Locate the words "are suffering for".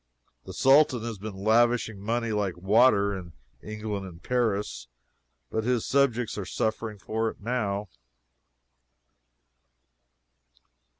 6.39-7.29